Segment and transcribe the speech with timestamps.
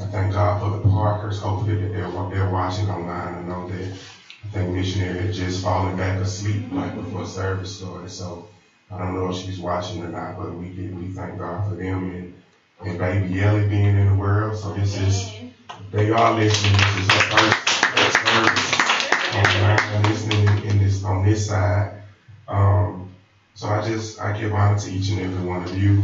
[0.00, 1.40] I thank God for the Parkers.
[1.40, 3.34] Hopefully that they're, they're watching online.
[3.34, 3.98] I know that
[4.44, 8.08] I think missionary had just fallen back asleep right before service started.
[8.08, 8.48] So
[8.90, 10.96] I don't know if she's watching or not, but we did.
[10.96, 12.42] We thank God for them and,
[12.86, 14.56] and baby Ellie being in the world.
[14.56, 15.32] So this is
[15.90, 16.72] they are listening.
[16.74, 18.68] This is her first, first service
[19.34, 22.02] online listening in this on this side.
[22.46, 23.10] Um,
[23.54, 26.02] so I just I give honor to each and every one of you.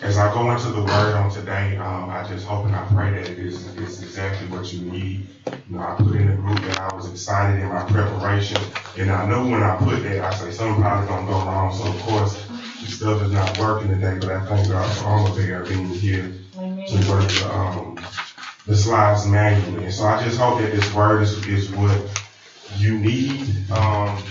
[0.00, 3.10] As I go into the word on today, um, I just hope and I pray
[3.10, 5.26] that it is, is exactly what you need.
[5.68, 8.60] You know, I put in a group that I was excited in my preparation,
[8.96, 11.74] and I know when I put that, I say something probably gonna go wrong.
[11.74, 12.46] So of course,
[12.80, 15.88] the stuff is not working today, but I thank God for all of Bear being
[15.88, 17.98] here to work the, um,
[18.66, 19.86] the slides manually.
[19.86, 22.00] And so I just hope that this word is, is what
[22.76, 23.42] you need.
[23.72, 24.22] Um,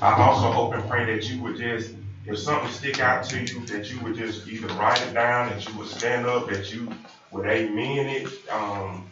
[0.00, 1.92] I also hope and pray that you would just
[2.26, 5.66] if something stick out to you, that you would just either write it down, that
[5.68, 6.92] you would stand up, that you
[7.30, 9.10] would amen it, um,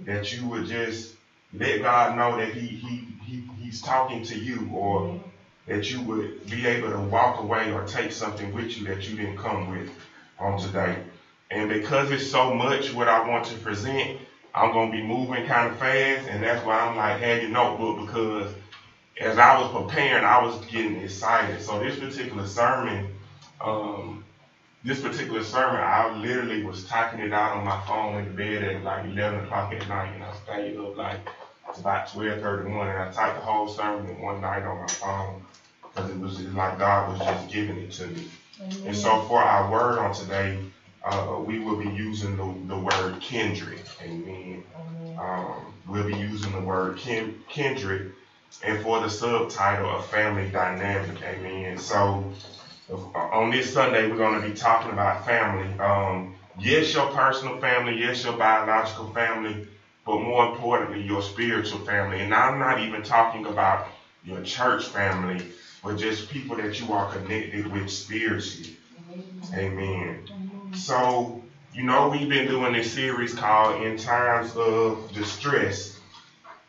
[0.00, 1.14] that you would just
[1.52, 5.20] let God know that he, he, he, he's talking to you, or
[5.66, 9.16] that you would be able to walk away or take something with you that you
[9.16, 9.90] didn't come with
[10.38, 10.98] on today.
[11.50, 14.18] And because it's so much what I want to present,
[14.54, 17.50] I'm going to be moving kind of fast, and that's why I'm like, have your
[17.50, 18.52] notebook because
[19.22, 21.60] as I was preparing, I was getting excited.
[21.62, 23.14] So this particular sermon,
[23.60, 24.24] um,
[24.84, 28.82] this particular sermon, I literally was typing it out on my phone in bed at
[28.82, 31.20] like 11 o'clock at night, and I stayed up like
[31.68, 35.42] it's about 12:31, and I typed the whole sermon in one night on my phone
[35.82, 38.28] because it was just like God was just giving it to me.
[38.60, 38.82] Amen.
[38.86, 40.58] And so for our word on today,
[41.04, 43.80] uh, we will be using the, the word kindred.
[44.02, 44.64] Amen.
[44.76, 45.18] Amen.
[45.18, 48.02] Um, we'll be using the word kin- kindred
[48.62, 51.22] and for the subtitle of Family Dynamic.
[51.22, 51.78] Amen.
[51.78, 52.32] So
[53.14, 55.78] on this Sunday, we're going to be talking about family.
[55.78, 59.66] Um, yes, your personal family, yes, your biological family,
[60.04, 62.20] but more importantly, your spiritual family.
[62.20, 63.86] And I'm not even talking about
[64.22, 65.40] your church family,
[65.82, 68.74] but just people that you are connected with spiritually.
[69.54, 70.18] Amen.
[70.72, 71.40] So,
[71.72, 75.98] you know, we've been doing this series called In Times of Distress.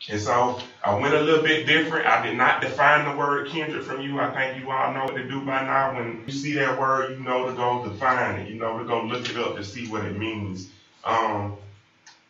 [0.08, 2.06] And so I went a little bit different.
[2.06, 4.18] I did not define the word kindred from you.
[4.20, 5.94] I think you all know what to do by now.
[5.94, 8.48] When you see that word, you know to go define it.
[8.48, 10.68] You know we're going to go look it up to see what it means.
[11.04, 11.56] Um,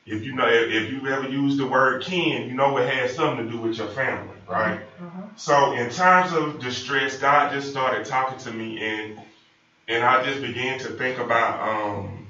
[0.06, 3.44] if you know if you ever use the word kin, you know it has something
[3.44, 4.80] to do with your family, right?
[5.00, 5.22] Mm-hmm.
[5.36, 9.18] So in times of distress, God just started talking to me, and
[9.88, 12.23] and I just began to think about um,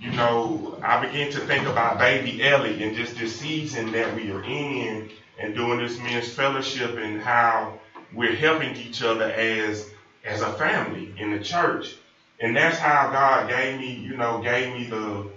[0.00, 4.30] you know, I began to think about baby Ellie and just this season that we
[4.30, 5.10] are in
[5.40, 7.80] and doing this men's fellowship and how
[8.12, 9.90] we're helping each other as
[10.24, 11.96] as a family in the church.
[12.40, 15.30] And that's how God gave me, you know, gave me the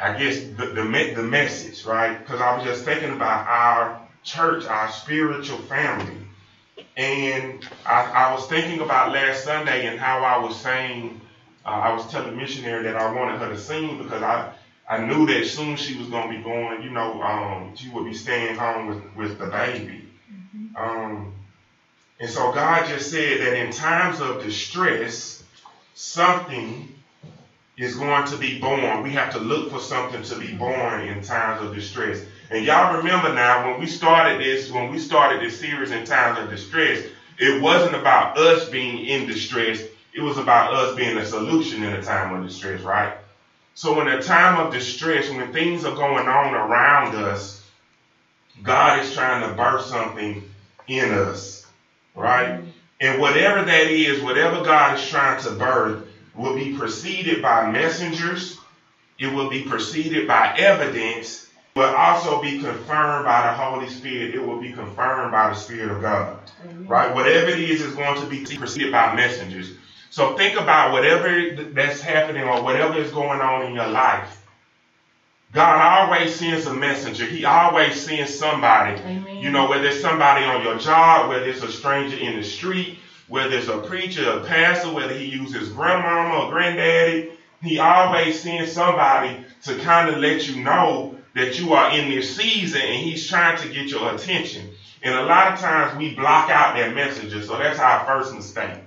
[0.00, 2.18] I guess the the, the message, right?
[2.18, 6.18] Because I was just thinking about our church, our spiritual family.
[6.96, 11.21] And I, I was thinking about last Sunday and how I was saying
[11.64, 14.52] uh, I was telling the missionary that I wanted her to sing because I,
[14.88, 18.04] I knew that soon she was going to be going, you know, um, she would
[18.04, 20.08] be staying home with, with the baby.
[20.32, 20.76] Mm-hmm.
[20.76, 21.34] Um,
[22.20, 25.42] and so God just said that in times of distress,
[25.94, 26.92] something
[27.76, 29.02] is going to be born.
[29.02, 32.24] We have to look for something to be born in times of distress.
[32.50, 36.38] And y'all remember now when we started this, when we started this series in times
[36.38, 37.02] of distress,
[37.38, 39.82] it wasn't about us being in distress.
[40.14, 43.16] It was about us being a solution in a time of distress, right?
[43.74, 47.62] So in a time of distress, when things are going on around us,
[48.62, 50.48] God is trying to birth something
[50.86, 51.66] in us,
[52.14, 52.60] right?
[53.00, 58.58] And whatever that is, whatever God is trying to birth, will be preceded by messengers.
[59.18, 64.34] It will be preceded by evidence, but also be confirmed by the Holy Spirit.
[64.34, 66.38] It will be confirmed by the Spirit of God,
[66.86, 67.14] right?
[67.14, 69.72] Whatever it is is going to be preceded by messengers.
[70.12, 74.44] So think about whatever that's happening or whatever is going on in your life.
[75.54, 77.24] God always sends a messenger.
[77.24, 79.00] He always sends somebody.
[79.00, 79.38] Amen.
[79.38, 82.98] You know, whether it's somebody on your job, whether it's a stranger in the street,
[83.28, 87.30] whether it's a preacher, a pastor, whether he uses grandmama or granddaddy,
[87.62, 92.36] he always sends somebody to kind of let you know that you are in this
[92.36, 94.68] season and he's trying to get your attention.
[95.02, 97.42] And a lot of times we block out that messenger.
[97.42, 98.78] So that's our first mistake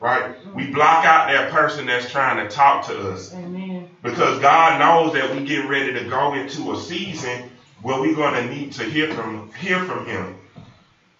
[0.00, 0.34] right?
[0.54, 3.32] We block out that person that's trying to talk to us.
[3.34, 3.88] Amen.
[4.02, 7.50] Because God knows that we get ready to go into a season
[7.82, 10.36] where we're going to need to hear from hear from Him,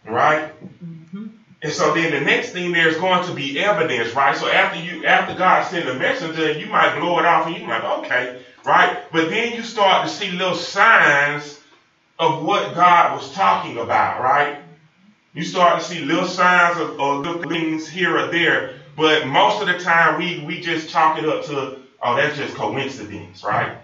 [0.07, 0.53] right?
[0.65, 1.27] Mm-hmm.
[1.63, 4.35] And so then the next thing there's going to be evidence, right?
[4.35, 7.67] So after you after God sent a messenger, you might blow it off and you
[7.67, 8.99] might okay, right?
[9.13, 11.61] But then you start to see little signs
[12.19, 14.60] of what God was talking about, right?
[15.33, 19.69] You start to see little signs of, of things here or there, but most of
[19.69, 23.79] the time we we just chalk it up to oh that's just coincidence, right?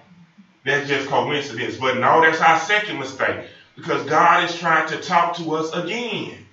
[0.65, 1.77] That's just coincidence.
[1.77, 3.47] But no, that's our second mistake
[3.77, 6.45] because God is trying to talk to us again.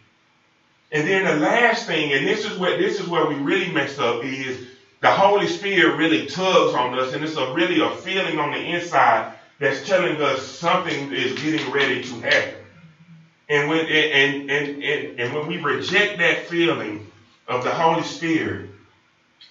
[0.92, 3.98] And then the last thing, and this is where this is where we really mess
[3.98, 4.68] up, is
[5.02, 8.60] the Holy Spirit really tugs on us, and it's a really a feeling on the
[8.60, 12.63] inside that's telling us something is getting ready to happen.
[13.54, 17.02] And when and and and, and when we reject that feeling
[17.48, 18.66] of the Holy Spirit,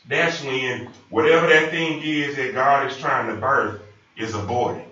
[0.08, 3.76] that's when whatever that thing is that God is trying to birth
[4.16, 4.87] is aborted.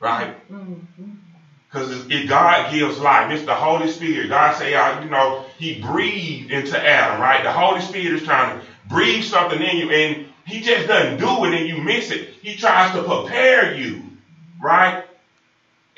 [0.00, 0.30] Right?
[0.50, 1.12] Mm-hmm.
[1.70, 4.28] Because if God gives life, it's the Holy Spirit.
[4.28, 7.42] God say, uh, you know, He breathed into Adam, right?
[7.42, 11.44] The Holy Spirit is trying to breathe something in you, and He just doesn't do
[11.44, 12.22] it and you miss it.
[12.42, 14.04] He tries to prepare you,
[14.60, 14.96] right?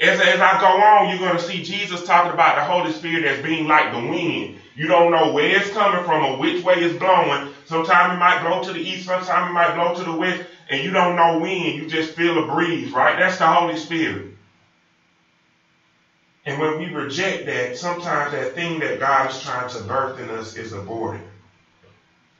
[0.00, 3.24] As, as I go on, you're going to see Jesus talking about the Holy Spirit
[3.24, 4.50] as being like the wind.
[4.74, 7.40] You don't know where it's coming from or which way it's blowing.
[7.64, 10.82] Sometimes it might blow to the east, sometimes it might blow to the west, and
[10.82, 11.74] you don't know when.
[11.74, 13.16] You just feel a breeze, right?
[13.16, 14.24] That's the Holy Spirit.
[16.46, 20.30] And when we reject that, sometimes that thing that God is trying to birth in
[20.30, 21.22] us is aborted.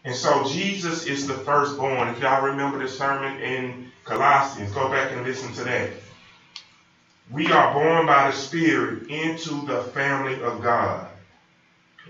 [0.04, 2.08] And so Jesus is the firstborn.
[2.08, 5.90] If y'all remember the sermon in Colossians, go back and listen to that.
[7.30, 11.08] We are born by the Spirit into the family of God.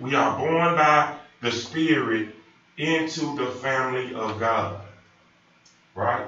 [0.00, 2.34] We are born by the Spirit
[2.76, 4.80] into the family of God.
[5.94, 6.26] Right?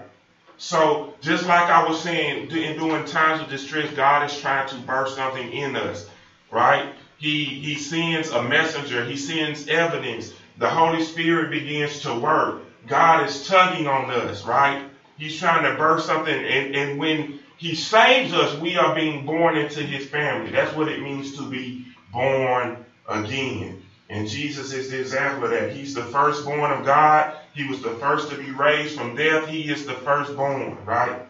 [0.56, 4.76] So just like I was saying, in doing times of distress, God is trying to
[4.76, 6.08] burst something in us,
[6.50, 6.92] right?
[7.16, 10.32] He he sends a messenger, he sends evidence.
[10.58, 12.62] The Holy Spirit begins to work.
[12.86, 14.84] God is tugging on us, right?
[15.16, 19.56] He's trying to burst something, and, and when he saves us, we are being born
[19.56, 20.50] into his family.
[20.50, 23.82] That's what it means to be born again.
[24.10, 25.72] And Jesus is the example of that.
[25.72, 27.36] He's the firstborn of God.
[27.54, 29.48] He was the first to be raised from death.
[29.48, 31.22] He is the firstborn, right?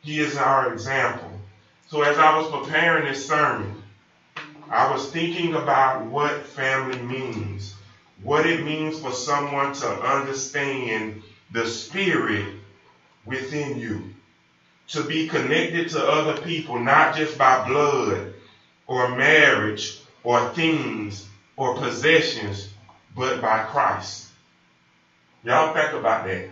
[0.00, 1.30] He is our example.
[1.88, 3.82] So as I was preparing this sermon,
[4.70, 7.74] I was thinking about what family means,
[8.22, 11.22] what it means for someone to understand
[11.52, 12.54] the spirit
[13.26, 14.11] within you,
[14.92, 18.34] to be connected to other people, not just by blood
[18.86, 22.68] or marriage or things or possessions,
[23.16, 24.26] but by Christ.
[25.44, 26.50] Y'all think about that.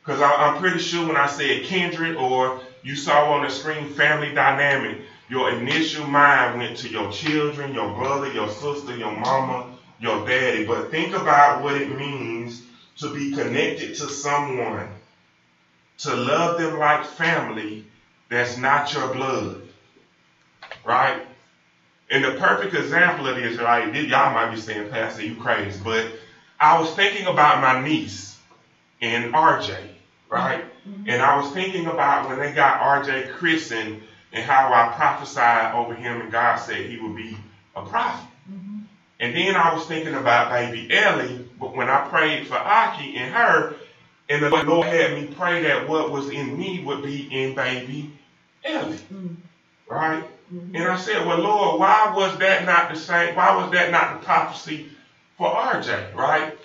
[0.00, 4.32] Because I'm pretty sure when I said kindred or you saw on the screen family
[4.32, 10.26] dynamic, your initial mind went to your children, your brother, your sister, your mama, your
[10.26, 10.64] daddy.
[10.66, 12.62] But think about what it means
[12.96, 14.97] to be connected to someone,
[15.98, 17.84] to love them like family
[18.28, 19.62] that's not your blood.
[20.84, 21.26] Right?
[22.10, 23.94] And the perfect example of this, right?
[23.94, 26.06] Y'all might be saying, Pastor, you crazy, but
[26.58, 28.38] I was thinking about my niece
[29.00, 29.76] and RJ,
[30.30, 30.64] right?
[30.88, 31.08] Mm-hmm.
[31.08, 34.02] And I was thinking about when they got RJ christened
[34.32, 37.36] and how I prophesied over him, and God said he would be
[37.76, 38.26] a prophet.
[38.50, 38.80] Mm-hmm.
[39.20, 43.34] And then I was thinking about baby Ellie, but when I prayed for Aki and
[43.34, 43.74] her,
[44.28, 48.12] and the Lord had me pray that what was in me would be in baby
[48.64, 49.34] Ellie, mm-hmm.
[49.88, 50.24] right?
[50.52, 50.76] Mm-hmm.
[50.76, 53.34] And I said, well, Lord, why was that not the same?
[53.34, 54.88] Why was that not the prophecy
[55.36, 56.56] for RJ, right?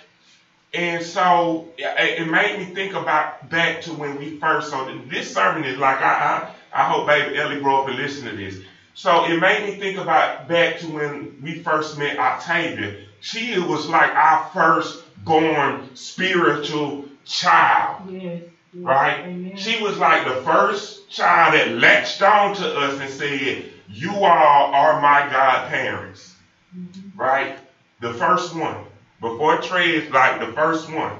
[0.74, 4.70] And so it made me think about back to when we first.
[4.70, 8.28] So this sermon is like I I, I hope baby Ellie grow up and listen
[8.28, 8.60] to this.
[8.94, 12.96] So it made me think about back to when we first met Octavia.
[13.20, 18.10] She was like our first born spiritual child.
[18.10, 18.42] Yes.
[18.74, 19.20] Right?
[19.20, 19.56] Amen.
[19.56, 24.74] She was like the first child that latched on to us and said, you all
[24.74, 26.34] are my godparents.
[26.76, 27.18] Mm-hmm.
[27.18, 27.58] Right?
[28.00, 28.84] The first one.
[29.20, 31.18] Before Trey is like the first one.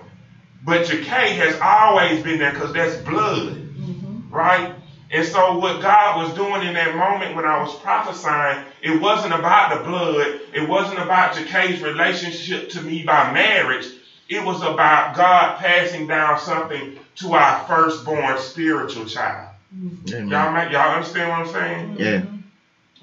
[0.64, 3.52] But Jacay has always been there because that's blood.
[3.52, 4.34] Mm-hmm.
[4.34, 4.74] Right?
[5.10, 9.34] And so what God was doing in that moment when I was prophesying, it wasn't
[9.34, 10.40] about the blood.
[10.52, 13.86] It wasn't about Jacay's relationship to me by marriage.
[14.28, 19.50] It was about God passing down something to our firstborn spiritual child.
[19.76, 20.28] Mm-hmm.
[20.28, 21.96] Y'all, y'all understand what I'm saying?
[21.98, 22.22] Yeah.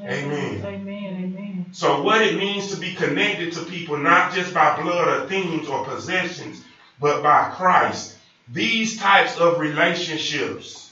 [0.01, 0.65] Amen.
[0.65, 1.15] Amen.
[1.23, 1.65] Amen.
[1.73, 5.67] So what it means to be connected to people, not just by blood or things
[5.67, 6.63] or possessions,
[6.99, 8.17] but by Christ.
[8.49, 10.91] These types of relationships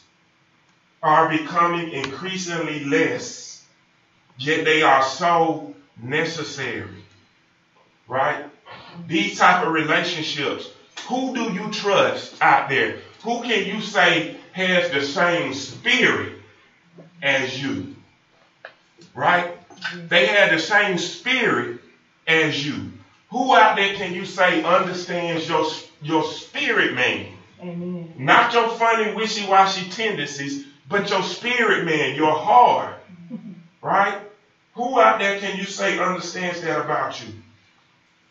[1.04, 3.66] are becoming increasingly less,
[4.38, 7.04] yet they are so necessary.
[8.08, 8.46] right?
[9.08, 10.70] These type of relationships.
[11.08, 12.98] Who do you trust out there?
[13.24, 16.34] Who can you say has the same spirit
[17.22, 17.96] as you?
[19.14, 19.58] Right?
[20.08, 21.80] They had the same spirit
[22.28, 22.92] as you.
[23.30, 25.66] Who out there can you say understands your
[26.02, 27.28] your spirit man?
[27.62, 28.14] Amen.
[28.18, 32.96] Not your funny wishy-washy tendencies, but your spirit man, your heart.
[33.82, 34.20] right?
[34.74, 37.34] Who out there can you say understands that about you?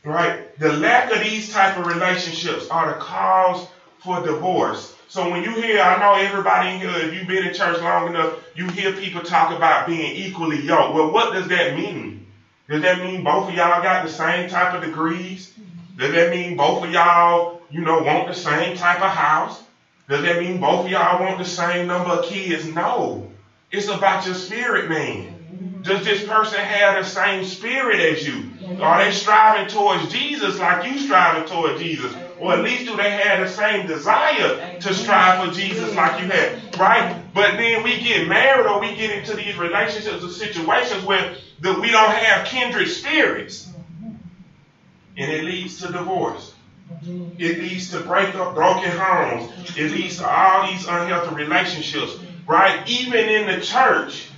[0.04, 0.56] Right?
[0.58, 3.66] The lack of these type of relationships are the cause
[3.98, 4.96] for divorce.
[5.08, 8.08] So when you hear, I know everybody in here, if you've been in church long
[8.08, 10.94] enough, you hear people talk about being equally yoked.
[10.94, 12.26] Well, what does that mean?
[12.68, 15.54] Does that mean both of y'all got the same type of degrees?
[15.96, 19.62] Does that mean both of y'all, you know, want the same type of house?
[20.08, 22.66] Does that mean both of y'all want the same number of kids?
[22.66, 23.32] No.
[23.70, 25.80] It's about your spirit, man.
[25.82, 28.50] Does this person have the same spirit as you?
[28.80, 32.14] Are they striving towards Jesus like you striving towards Jesus?
[32.38, 36.28] Or at least do they have the same desire to strive for Jesus like you
[36.28, 36.78] have?
[36.78, 37.22] Right?
[37.34, 41.90] But then we get married or we get into these relationships or situations where we
[41.90, 43.68] don't have kindred spirits.
[45.16, 46.54] And it leads to divorce.
[47.38, 49.50] It leads to break up broken homes.
[49.76, 52.18] It leads to all these unhealthy relationships.
[52.46, 52.88] Right?
[52.88, 54.28] Even in the church,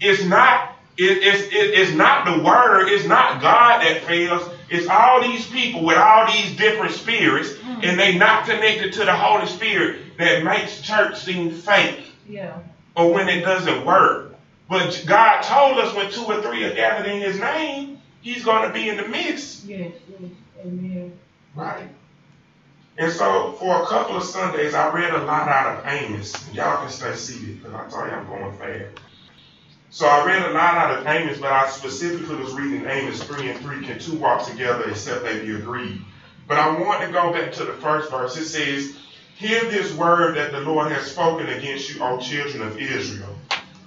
[0.00, 4.48] it's not it, it's, it, it's not the word, it's not God that fails.
[4.70, 7.80] It's all these people with all these different spirits, mm-hmm.
[7.82, 12.06] and they not connected to the Holy Spirit that makes church seem fake.
[12.28, 12.58] Yeah.
[12.96, 14.34] Or when it doesn't work.
[14.68, 18.66] But God told us when two or three are gathered in His name, He's going
[18.66, 19.64] to be in the midst.
[19.64, 19.92] Yes.
[20.08, 20.30] yes.
[20.64, 21.12] Amen.
[21.54, 21.88] Right.
[22.96, 26.32] And so for a couple of Sundays, I read a lot out of Amos.
[26.54, 29.03] Y'all can stay seated because I tell you I'm going fast.
[29.94, 33.48] So I read a lot out of Amos, but I specifically was reading Amos 3
[33.48, 33.86] and 3.
[33.86, 36.02] Can two walk together except they be agreed?
[36.48, 38.36] But I want to go back to the first verse.
[38.36, 38.96] It says,
[39.36, 43.36] Hear this word that the Lord has spoken against you, O children of Israel,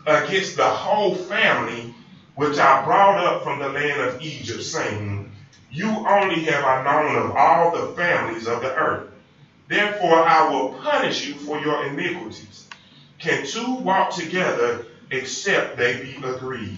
[0.05, 1.93] against the whole family
[2.35, 5.29] which I brought up from the land of Egypt, saying,
[5.69, 9.09] You only have I known of all the families of the earth.
[9.67, 12.69] Therefore I will punish you for your iniquities.
[13.19, 16.77] Can two walk together except they be agreed.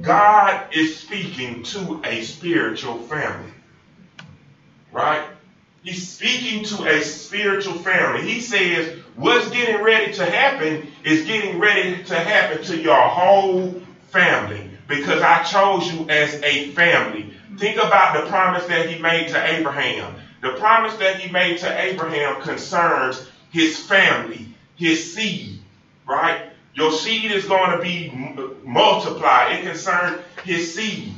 [0.00, 3.52] God is speaking to a spiritual family.
[4.92, 5.26] Right?
[5.82, 8.22] He's speaking to a spiritual family.
[8.22, 13.80] He says, What's getting ready to happen is getting ready to happen to your whole
[14.08, 17.32] family because I chose you as a family.
[17.56, 20.14] Think about the promise that he made to Abraham.
[20.40, 24.46] The promise that he made to Abraham concerns his family,
[24.76, 25.60] his seed,
[26.06, 26.47] right?
[26.74, 28.12] Your seed is going to be
[28.62, 29.56] multiplied.
[29.56, 31.12] It concerns his seed.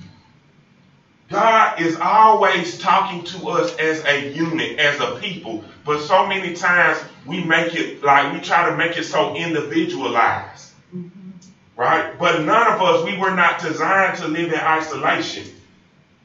[1.31, 5.65] God is always talking to us as a unit, as a people.
[5.85, 10.73] But so many times we make it like we try to make it so individualized.
[10.95, 11.31] Mm-hmm.
[11.77, 12.19] Right?
[12.19, 15.47] But none of us, we were not designed to live in isolation.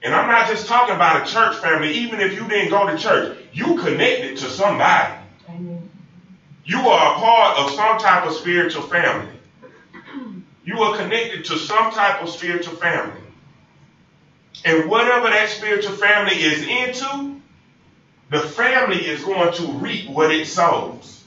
[0.01, 1.91] And I'm not just talking about a church family.
[1.91, 5.13] Even if you didn't go to church, you connected to somebody.
[6.65, 9.31] You are a part of some type of spiritual family.
[10.63, 13.21] You are connected to some type of spiritual family.
[14.65, 17.39] And whatever that spiritual family is into,
[18.31, 21.23] the family is going to reap what it sows.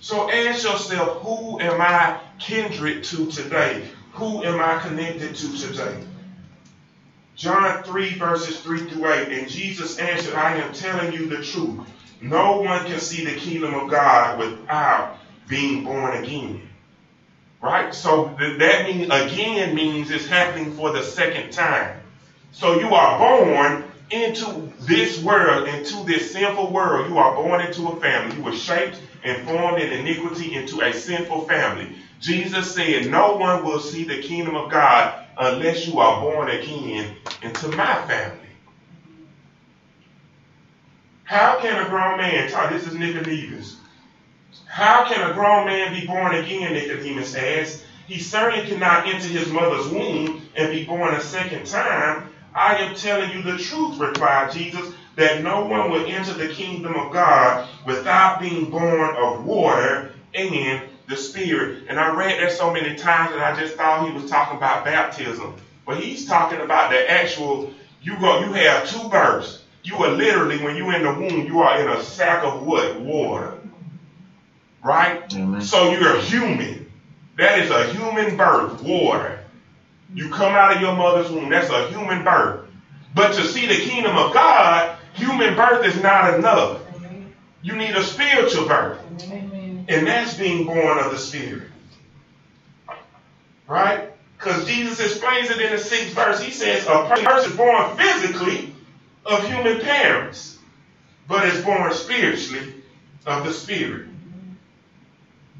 [0.00, 3.86] So ask yourself, who am I kindred to today?
[4.14, 6.02] Who am I connected to today?
[7.36, 9.28] John 3, verses 3 through 8.
[9.28, 11.86] And Jesus answered, I am telling you the truth.
[12.22, 16.62] No one can see the kingdom of God without being born again.
[17.60, 17.94] Right?
[17.94, 22.00] So that means again means it's happening for the second time.
[22.52, 27.08] So you are born into this world, into this sinful world.
[27.08, 28.36] You are born into a family.
[28.36, 31.96] You were shaped and formed in iniquity into a sinful family.
[32.20, 37.16] Jesus said, No one will see the kingdom of God unless you are born again
[37.42, 38.41] into my family.
[41.32, 43.78] How can a grown man, this is Nicodemus,
[44.66, 47.86] how can a grown man be born again, Nicodemus asked?
[48.06, 52.28] He certainly cannot enter his mother's womb and be born a second time.
[52.54, 56.96] I am telling you the truth, replied Jesus, that no one will enter the kingdom
[56.96, 61.84] of God without being born of water and the Spirit.
[61.88, 64.84] And I read that so many times that I just thought he was talking about
[64.84, 65.54] baptism.
[65.86, 67.72] But he's talking about the actual,
[68.02, 69.61] you go, you have two births.
[69.82, 73.00] You are literally, when you're in the womb, you are in a sack of what?
[73.00, 73.58] Water.
[74.82, 75.22] Right?
[75.34, 75.60] Amen.
[75.60, 76.90] So you're human.
[77.36, 79.40] That is a human birth, water.
[80.14, 81.48] You come out of your mother's womb.
[81.48, 82.68] That's a human birth.
[83.14, 86.80] But to see the kingdom of God, human birth is not enough.
[87.62, 89.00] You need a spiritual birth.
[89.88, 91.68] And that's being born of the Spirit.
[93.66, 94.10] Right?
[94.36, 96.42] Because Jesus explains it in the sixth verse.
[96.42, 98.71] He says, A person is born physically
[99.24, 100.58] of human parents,
[101.28, 102.74] but is born spiritually
[103.26, 104.08] of the Spirit.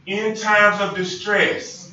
[0.06, 1.92] In times of distress,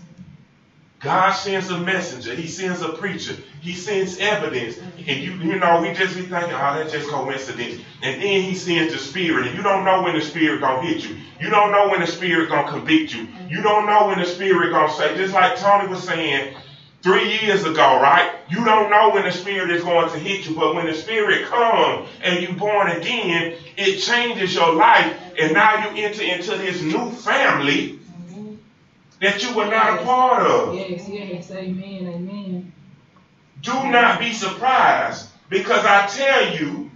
[0.99, 2.33] God sends a messenger.
[2.33, 3.35] He sends a preacher.
[3.61, 4.77] He sends evidence.
[4.97, 7.81] And you, you know, we just be thinking, oh, that's just coincidence.
[8.01, 9.47] And then he sends the spirit.
[9.47, 11.15] And you don't know when the spirit gonna hit you.
[11.39, 13.27] You don't know when the spirit gonna convict you.
[13.47, 16.55] You don't know when the spirit gonna say, just like Tony was saying
[17.01, 18.31] three years ago, right?
[18.49, 21.45] You don't know when the spirit is going to hit you, but when the spirit
[21.45, 25.15] comes and you born again, it changes your life.
[25.39, 27.99] And now you enter into this new family
[29.21, 30.75] that you were not a part of.
[30.75, 32.73] Yes, yes, amen, amen.
[33.61, 36.89] Do not be surprised because I tell you,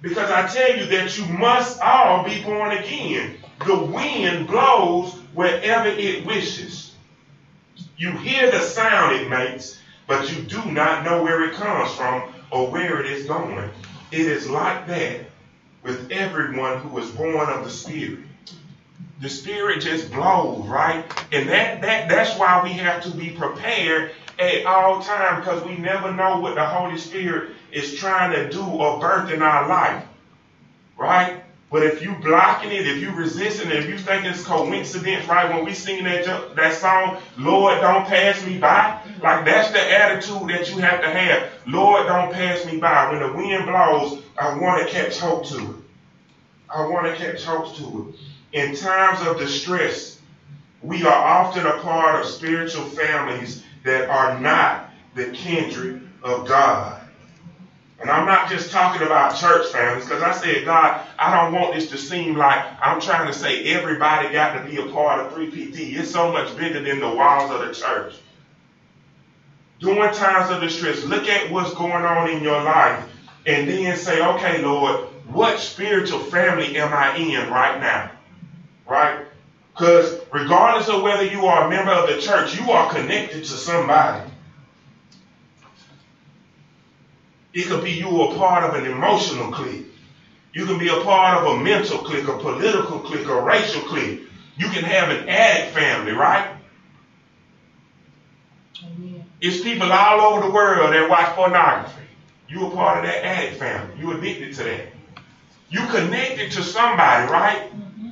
[0.00, 3.36] because I tell you that you must all be born again.
[3.66, 6.91] The wind blows wherever it wishes.
[8.02, 9.78] You hear the sound it makes,
[10.08, 13.70] but you do not know where it comes from or where it is going.
[14.10, 15.20] It is like that
[15.84, 18.24] with everyone who is born of the Spirit
[19.20, 21.04] the spirit just blows, right?
[21.30, 25.76] And that that that's why we have to be prepared at all times because we
[25.76, 30.04] never know what the Holy Spirit is trying to do or birth in our life.
[30.98, 31.44] Right?
[31.72, 35.48] But if you blocking it, if you resisting it, if you think it's coincidence, right?
[35.48, 39.00] When we sing that that song, Lord, don't pass me by.
[39.22, 41.48] Like that's the attitude that you have to have.
[41.66, 43.10] Lord, don't pass me by.
[43.10, 45.76] When the wind blows, I want to catch hope to it.
[46.72, 48.20] I want to catch hope to it
[48.52, 50.20] in times of distress,
[50.82, 57.01] we are often a part of spiritual families that are not the kindred of God.
[58.02, 61.74] And I'm not just talking about church families, because I said, God, I don't want
[61.74, 65.32] this to seem like I'm trying to say everybody got to be a part of
[65.32, 65.98] 3PT.
[65.98, 68.16] It's so much bigger than the walls of the church.
[69.80, 73.08] During times of distress, look at what's going on in your life
[73.46, 78.10] and then say, okay, Lord, what spiritual family am I in right now?
[78.86, 79.26] right?
[79.74, 83.50] Because regardless of whether you are a member of the church, you are connected to
[83.52, 84.31] somebody.
[87.54, 89.86] It could be you a part of an emotional clique.
[90.54, 94.22] You can be a part of a mental clique, a political clique, a racial clique.
[94.56, 96.56] You can have an addict family, right?
[98.84, 99.24] Amen.
[99.40, 102.02] It's people all over the world that watch pornography.
[102.48, 103.98] You a part of that addict family.
[103.98, 104.86] You addicted to that.
[105.70, 107.70] You connected to somebody, right?
[107.74, 108.10] Mm-hmm.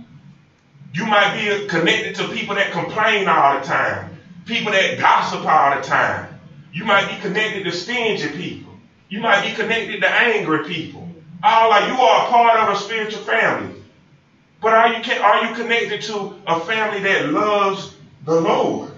[0.95, 5.77] You might be connected to people that complain all the time, people that gossip all
[5.77, 6.41] the time.
[6.73, 8.70] You might be connected to stingy people.
[9.11, 11.07] You might be connected to angry people.
[11.43, 13.75] All like you are a part of a spiritual family.
[14.63, 17.95] But are you are you connected to a family that loves
[18.25, 18.93] the Lord?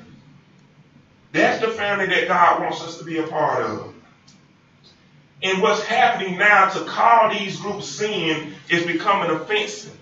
[1.32, 3.94] That's the family that God wants us to be a part of.
[5.42, 9.98] And what's happening now to call these groups sin is becoming offensive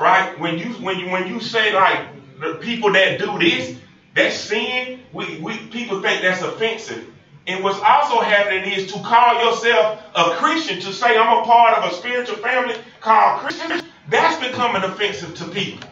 [0.00, 0.38] right?
[0.38, 2.08] When you when you when you say like
[2.40, 3.76] the people that do this,
[4.14, 7.06] that sin, we, we people think that's offensive.
[7.46, 11.78] And what's also happening is to call yourself a Christian, to say I'm a part
[11.78, 15.88] of a spiritual family called Christian, that's becoming offensive to people.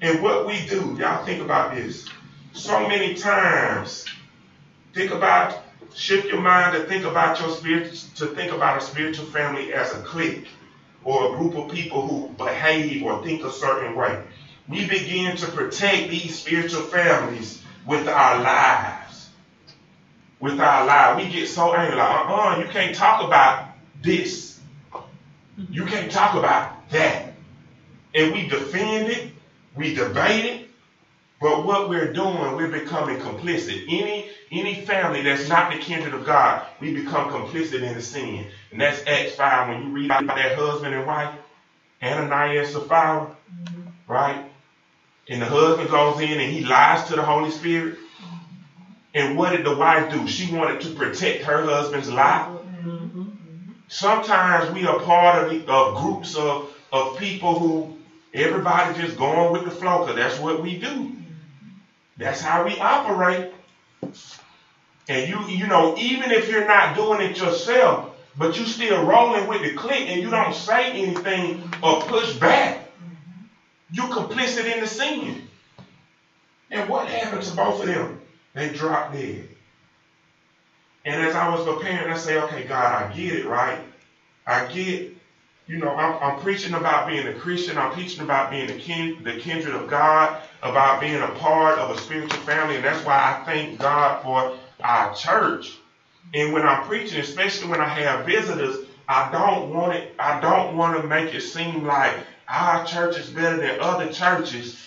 [0.00, 2.06] And what we do, y'all think about this.
[2.52, 4.04] So many times,
[4.94, 5.62] think about
[5.94, 9.94] shift your mind to think about your spirit, to think about a spiritual family as
[9.94, 10.46] a clique
[11.04, 14.22] or a group of people who behave or think a certain way.
[14.68, 19.30] We begin to protect these spiritual families with our lives.
[20.40, 21.24] With our lives.
[21.24, 23.68] We get so angry, like, uh-uh, you can't talk about
[24.02, 24.60] this.
[25.70, 27.32] You can't talk about that.
[28.14, 29.30] And we defend it,
[29.74, 30.66] we debate it,
[31.40, 33.84] but what we're doing, we're becoming complicit.
[33.88, 38.46] Any any family that's not the kindred of God, we become complicit in the sin.
[38.70, 41.34] And that's Acts 5 when you read about that husband and wife,
[42.02, 44.12] Ananias and Sapphira, mm-hmm.
[44.12, 44.44] right?
[45.28, 47.98] And the husband goes in and he lies to the Holy Spirit.
[49.14, 50.26] And what did the wife do?
[50.28, 52.48] She wanted to protect her husband's life.
[53.88, 57.96] Sometimes we are part of, of groups of, of people who
[58.34, 61.12] everybody just going with the flow because that's what we do.
[62.16, 63.52] That's how we operate.
[65.08, 69.46] And you, you know, even if you're not doing it yourself, but you still rolling
[69.48, 72.85] with the clique and you don't say anything or push back,
[73.90, 75.48] You complicit in the sin.
[76.70, 78.20] And what happened to both of them?
[78.54, 79.48] They dropped dead.
[81.04, 83.78] And as I was preparing, I say, okay, God, I get it, right?
[84.44, 85.12] I get,
[85.66, 87.78] you know, I'm, I'm preaching about being a Christian.
[87.78, 91.96] I'm preaching about being the, kin, the kindred of God, about being a part of
[91.96, 92.76] a spiritual family.
[92.76, 95.76] And that's why I thank God for our church.
[96.34, 100.76] And when I'm preaching, especially when I have visitors, I don't want it, I don't
[100.76, 102.14] want to make it seem like
[102.48, 104.82] our church is better than other churches.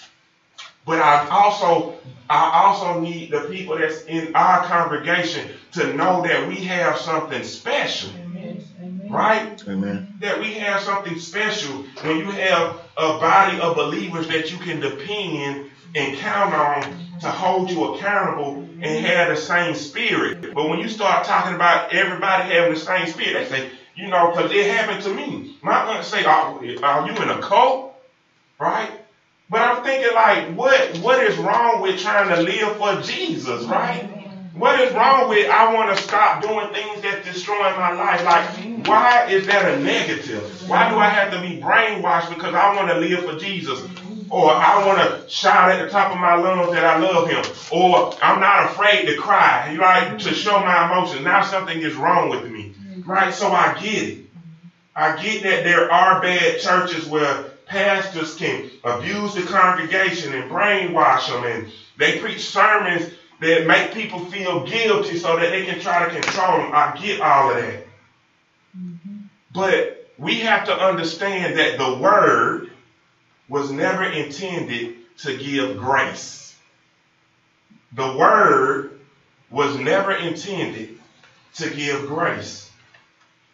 [0.85, 6.47] But I also I also need the people that's in our congregation to know that
[6.47, 8.11] we have something special.
[8.19, 9.07] Amen.
[9.09, 9.63] Right?
[9.67, 10.13] Amen.
[10.19, 14.79] That we have something special when you have a body of believers that you can
[14.79, 16.81] depend and count on
[17.21, 20.53] to hold you accountable and have the same spirit.
[20.53, 24.27] But when you start talking about everybody having the same spirit, they say, you know,
[24.27, 25.43] because it happened to me.
[25.61, 26.47] My aunt say, are,
[26.83, 27.83] are you in a cult?
[28.59, 28.91] Right?
[29.49, 34.03] But I'm thinking like, what what is wrong with trying to live for Jesus, right?
[34.53, 38.23] What is wrong with I want to stop doing things that destroy my life?
[38.23, 40.47] Like, why is that a negative?
[40.65, 43.81] Why do I have to be brainwashed because I want to live for Jesus?
[44.29, 47.43] Or I want to shout at the top of my lungs that I love him.
[47.69, 50.17] Or I'm not afraid to cry, right?
[50.19, 51.21] To show my emotions.
[51.23, 52.69] Now something is wrong with me.
[53.05, 53.33] Right?
[53.33, 54.15] So I get it.
[54.95, 61.27] I get that there are bad churches where pastors can abuse the congregation and brainwash
[61.27, 61.63] them and
[61.97, 63.07] they preach sermons
[63.39, 66.69] that make people feel guilty so that they can try to control them.
[66.73, 67.79] I get all of that.
[69.51, 72.61] But we have to understand that the word
[73.49, 74.87] was never intended
[75.19, 76.53] to give grace.
[77.93, 78.83] The word
[79.49, 80.87] was never intended
[81.55, 82.68] to give grace.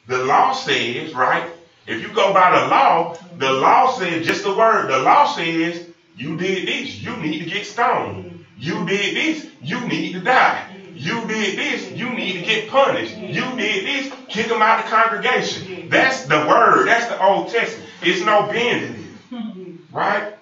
[0.07, 1.49] The law says, right?
[1.87, 4.89] If you go by the law, the law says just the word.
[4.89, 8.45] The law says you did this, you need to get stoned.
[8.57, 10.71] You did this, you need to die.
[10.95, 13.17] You did this, you need to get punished.
[13.17, 15.89] You did this, kick them out of the congregation.
[15.89, 16.87] That's the word.
[16.87, 17.89] That's the Old Testament.
[18.01, 19.79] It's no bending it.
[19.91, 20.33] Right?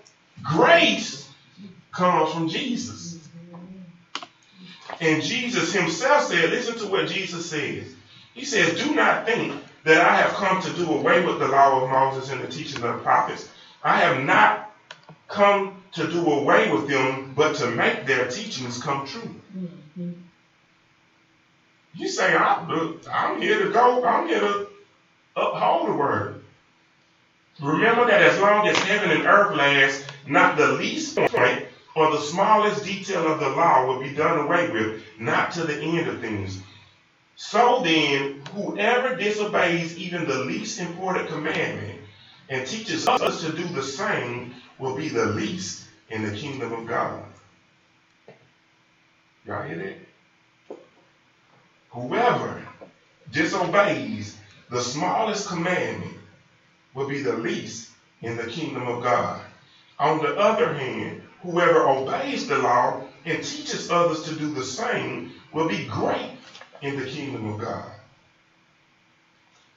[0.44, 1.30] Grace
[1.92, 3.28] comes from Jesus.
[5.02, 7.96] And Jesus himself said, listen to what Jesus says.
[8.34, 11.84] He says, do not think that I have come to do away with the law
[11.84, 13.50] of Moses and the teachings of the prophets.
[13.84, 14.72] I have not
[15.28, 19.36] come to do away with them, but to make their teachings come true.
[19.56, 20.12] Mm-hmm.
[21.96, 24.68] You say, I'm here to go, I'm here to
[25.36, 26.44] uphold the word.
[27.62, 32.20] Remember that as long as heaven and earth last, not the least point or the
[32.20, 36.20] smallest detail of the law will be done away with, not to the end of
[36.20, 36.60] things.
[37.36, 42.00] So then, whoever disobeys even the least important commandment
[42.50, 46.86] and teaches others to do the same will be the least in the kingdom of
[46.86, 47.24] God.
[49.46, 50.78] Y'all hear that?
[51.90, 52.66] Whoever
[53.32, 54.38] disobeys
[54.70, 56.18] the smallest commandment
[56.94, 57.92] will be the least
[58.22, 59.42] in the kingdom of God.
[60.00, 65.34] On the other hand, whoever obeys the law and teaches others to do the same
[65.52, 66.32] will be great
[66.84, 67.86] in the kingdom of God.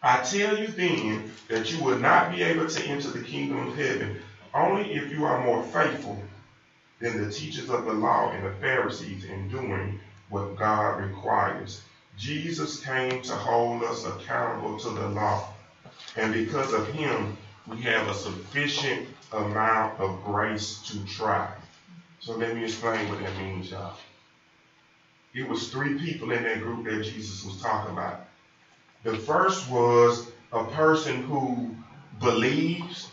[0.02, 3.76] I tell you then that you will not be able to enter the kingdom of
[3.76, 4.20] heaven
[4.54, 6.22] only if you are more faithful
[7.00, 11.82] than the teachers of the law and the Pharisees in doing what God requires.
[12.18, 15.48] Jesus came to hold us accountable to the law,
[16.16, 21.50] and because of him, we have a sufficient amount of grace to try.
[22.20, 23.96] So let me explain what that means, y'all.
[25.36, 28.24] It was three people in that group that Jesus was talking about.
[29.02, 31.76] The first was a person who
[32.18, 33.10] believes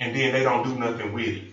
[0.00, 1.44] and then they don't do nothing with it.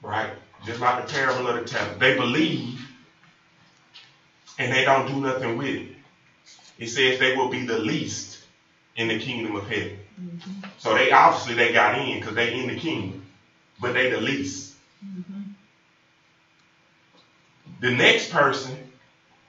[0.00, 0.30] Right?
[0.64, 1.98] Just like the parable of the talent.
[1.98, 2.88] They believe
[4.56, 5.88] and they don't do nothing with it.
[6.78, 8.44] It says they will be the least
[8.94, 9.98] in the kingdom of heaven.
[10.20, 10.68] Mm-hmm.
[10.78, 13.26] So they obviously they got in because they in the kingdom,
[13.80, 14.74] but they the least.
[15.04, 15.35] Mm-hmm.
[17.80, 18.76] The next person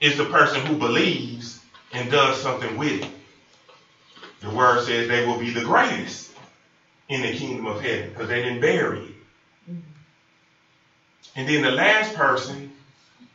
[0.01, 1.59] is the person who believes
[1.93, 3.09] and does something with it.
[4.41, 6.31] The word says they will be the greatest
[7.09, 9.15] in the kingdom of heaven because they didn't bury it.
[11.35, 12.71] And then the last person,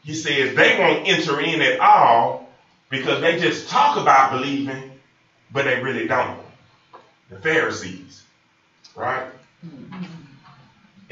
[0.04, 2.46] he says they won't enter in at all
[2.90, 4.90] because they just talk about believing,
[5.50, 6.38] but they really don't.
[7.30, 8.22] The Pharisees,
[8.94, 9.26] right?
[9.64, 10.21] Mm-hmm.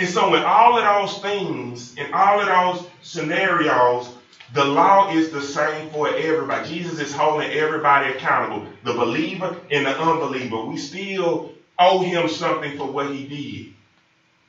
[0.00, 4.10] And so in all of those things, in all of those scenarios,
[4.54, 6.68] the law is the same for everybody.
[6.68, 8.66] Jesus is holding everybody accountable.
[8.84, 10.64] The believer and the unbeliever.
[10.64, 13.74] We still owe him something for what he did.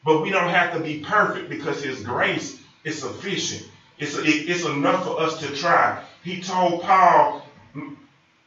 [0.05, 3.69] But we don't have to be perfect because his grace is sufficient.
[3.99, 6.03] It's, it's enough for us to try.
[6.23, 7.43] He told Paul,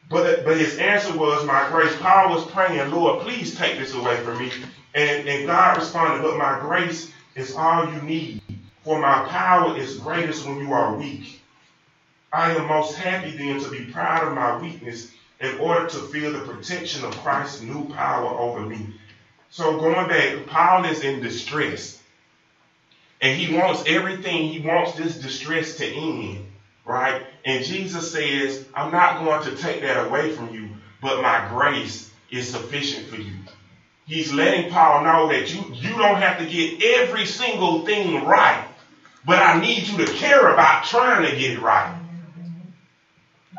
[0.09, 1.95] but, but his answer was, My grace.
[1.97, 4.51] Paul was praying, Lord, please take this away from me.
[4.95, 8.41] And, and God responded, But my grace is all you need,
[8.83, 11.41] for my power is greatest when you are weak.
[12.33, 16.31] I am most happy then to be proud of my weakness in order to feel
[16.31, 18.95] the protection of Christ's new power over me.
[19.49, 22.01] So going back, Paul is in distress.
[23.21, 26.45] And he wants everything, he wants this distress to end,
[26.85, 27.23] right?
[27.45, 30.69] And Jesus says, I'm not going to take that away from you,
[31.01, 33.33] but my grace is sufficient for you.
[34.05, 38.67] He's letting Paul know that you, you don't have to get every single thing right,
[39.25, 41.95] but I need you to care about trying to get it right.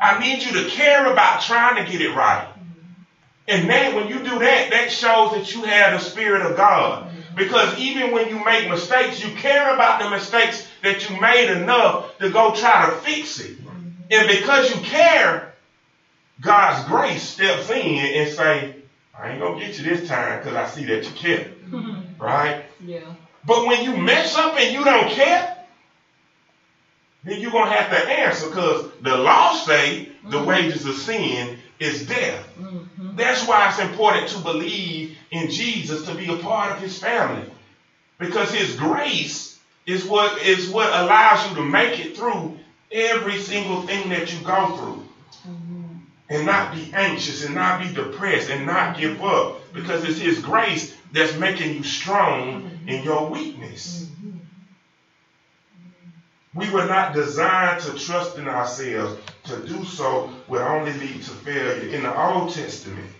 [0.01, 2.47] I need you to care about trying to get it right.
[3.47, 7.09] And that, when you do that, that shows that you have the Spirit of God.
[7.35, 12.17] Because even when you make mistakes, you care about the mistakes that you made enough
[12.17, 13.57] to go try to fix it.
[14.09, 15.53] And because you care,
[16.41, 18.75] God's grace steps in and say,
[19.19, 21.51] I ain't gonna get you this time because I see that you care.
[22.19, 22.63] right?
[22.85, 23.01] Yeah.
[23.45, 25.57] But when you mess up and you don't care,
[27.23, 30.47] then you're gonna have to answer because the law say the mm-hmm.
[30.47, 32.47] wages of sin is death.
[32.59, 33.15] Mm-hmm.
[33.15, 37.49] That's why it's important to believe in Jesus to be a part of his family.
[38.19, 42.57] Because his grace is what is what allows you to make it through
[42.91, 45.06] every single thing that you go through.
[46.29, 49.61] And not be anxious and not be depressed and not give up.
[49.73, 52.89] Because it's his grace that's making you strong mm-hmm.
[52.89, 54.09] in your weakness.
[56.53, 59.21] We were not designed to trust in ourselves.
[59.45, 61.95] To do so would only lead to failure.
[61.95, 63.11] In the Old Testament,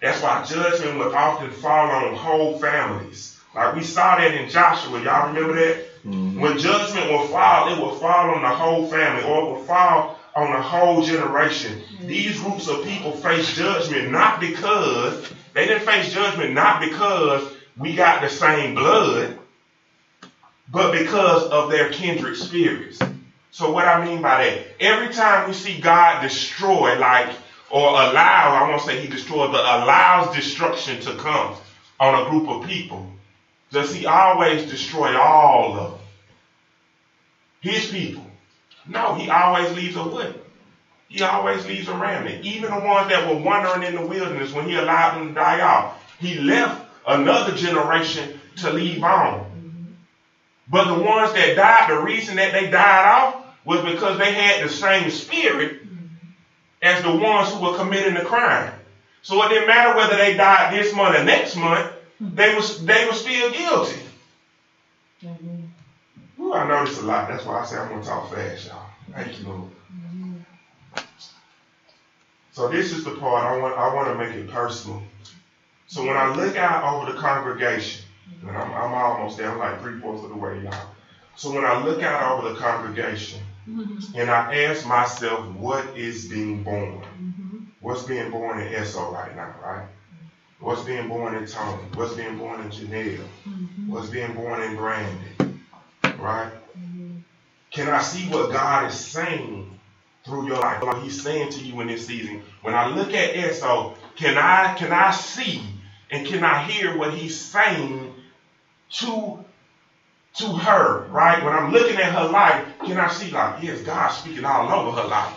[0.00, 3.38] that's why judgment would often fall on whole families.
[3.54, 5.02] Like we saw that in Joshua.
[5.02, 5.84] Y'all remember that?
[6.04, 6.40] Mm-hmm.
[6.40, 10.17] When judgment will fall, it will fall on the whole family or it will fall
[10.38, 11.80] on the whole generation.
[11.80, 12.06] Mm-hmm.
[12.06, 17.94] These groups of people face judgment not because they didn't face judgment not because we
[17.94, 19.38] got the same blood
[20.70, 22.98] but because of their kindred spirits.
[23.50, 27.34] So what I mean by that, every time we see God destroy, like,
[27.70, 31.54] or allow, I won't say he destroyed, but allows destruction to come
[31.98, 33.10] on a group of people,
[33.70, 36.00] does he always destroy all of them?
[37.60, 38.27] His people.
[38.88, 40.44] No, he always leaves a what?
[41.08, 42.44] He always leaves a remnant.
[42.44, 45.60] Even the ones that were wandering in the wilderness when he allowed them to die
[45.60, 49.96] out, he left another generation to leave on.
[50.70, 54.64] But the ones that died, the reason that they died off was because they had
[54.64, 55.82] the same spirit
[56.82, 58.72] as the ones who were committing the crime.
[59.22, 63.06] So it didn't matter whether they died this month or next month, they was they
[63.06, 64.00] were still guilty.
[65.24, 65.57] Mm-hmm.
[66.48, 67.28] Ooh, I this a lot.
[67.28, 68.86] That's why I say I'm gonna talk fast, y'all.
[69.14, 69.70] Thank you, Lord.
[72.52, 75.02] So this is the part I want I want to make it personal.
[75.88, 78.02] So when I look out over the congregation,
[78.46, 79.50] and I'm, I'm almost there.
[79.50, 80.88] I'm like three fourths of the way, y'all.
[81.36, 83.40] So when I look out over the congregation
[84.14, 87.06] and I ask myself, what is being born?
[87.80, 89.84] What's being born in Esso right now, right?
[90.60, 91.84] What's being born in Tony?
[91.94, 93.26] What's being born in Janelle?
[93.86, 95.57] What's being born in Brandon?
[96.18, 96.52] Right?
[96.78, 97.18] Mm-hmm.
[97.72, 99.78] Can I see what God is saying
[100.24, 100.82] through your life?
[100.82, 102.42] What He's saying to you in this season.
[102.62, 105.60] When I look at Esso, can I can I see
[106.10, 108.12] and can I hear what He's saying
[109.00, 109.44] to
[110.36, 111.42] to her, right?
[111.44, 115.00] When I'm looking at her life, can I see like, yes, God speaking all over
[115.02, 115.34] her life.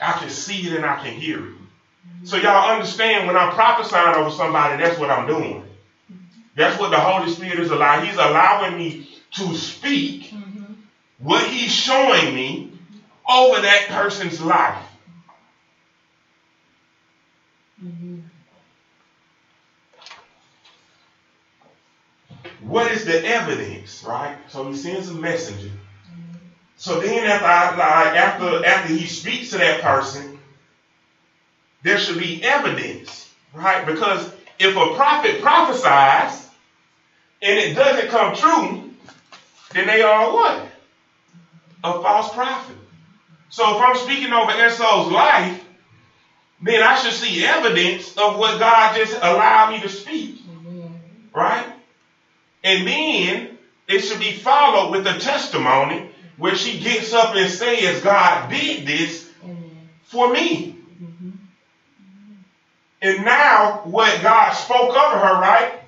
[0.00, 1.54] I can see it and I can hear it.
[2.24, 5.64] So y'all understand when I'm prophesying over somebody, that's what I'm doing.
[6.56, 8.06] That's what the Holy Spirit is allowing.
[8.06, 10.72] He's allowing me to speak mm-hmm.
[11.18, 12.72] what he's showing me
[13.28, 14.84] over that person's life.
[17.84, 18.18] Mm-hmm.
[22.60, 24.36] What is the evidence, right?
[24.48, 25.70] So he sends a messenger.
[26.76, 30.38] So then after I, after after he speaks to that person,
[31.82, 33.86] there should be evidence, right?
[33.86, 36.48] Because if a prophet prophesies
[37.40, 38.85] and it doesn't come true,
[39.72, 40.68] then they are what?
[41.84, 42.76] A false prophet.
[43.50, 45.64] So if I'm speaking over Esau's life,
[46.62, 50.42] then I should see evidence of what God just allowed me to speak.
[50.46, 50.86] Mm-hmm.
[51.34, 51.66] Right?
[52.64, 58.02] And then it should be followed with a testimony where she gets up and says,
[58.02, 59.68] God did this mm-hmm.
[60.02, 60.76] for me.
[61.02, 61.30] Mm-hmm.
[63.02, 65.78] And now what God spoke over her, right?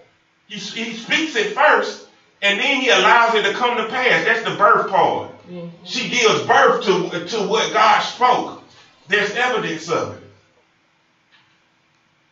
[0.46, 2.07] He, he speaks it first,
[2.42, 4.24] and then he allows it to come to pass.
[4.24, 5.30] That's the birth part.
[5.48, 5.84] Mm-hmm.
[5.84, 8.62] She gives birth to, to what God spoke.
[9.08, 10.22] There's evidence of it.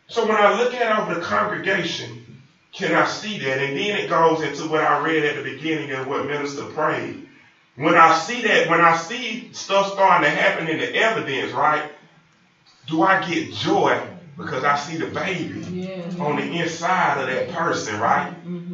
[0.09, 2.43] So when I look at over the congregation,
[2.73, 3.59] can I see that?
[3.59, 7.27] And then it goes into what I read at the beginning and what minister prayed.
[7.75, 11.91] When I see that, when I see stuff starting to happen in the evidence, right?
[12.87, 14.01] Do I get joy
[14.37, 16.23] because I see the baby yeah.
[16.23, 18.31] on the inside of that person, right?
[18.31, 18.66] Mm-hmm, mm-hmm.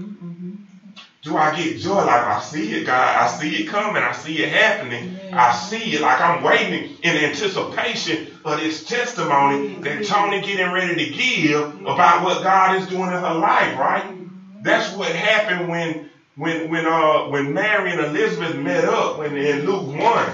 [1.22, 3.16] Do I get joy like I see it, God?
[3.16, 4.02] I see it coming.
[4.02, 5.28] I see it happening.
[5.28, 5.50] Yeah.
[5.50, 10.96] I see it like I'm waiting in anticipation of this testimony that Tony getting ready
[10.96, 14.16] to give about what God is doing in her life, right?
[14.62, 19.64] That's what happened when when when uh when Mary and Elizabeth met up when in
[19.64, 20.26] Luke one.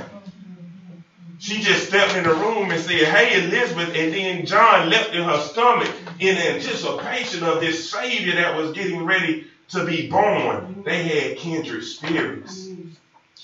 [1.39, 3.95] She just stepped in the room and said, Hey, Elizabeth.
[3.95, 9.05] And then John left in her stomach in anticipation of this Savior that was getting
[9.05, 10.83] ready to be born.
[10.85, 12.69] They had kindred spirits.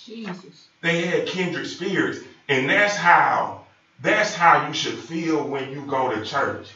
[0.04, 0.68] Jesus.
[0.80, 2.20] They had kindred spirits.
[2.48, 3.64] And that's how,
[4.00, 6.72] that's how you should feel when you go to church.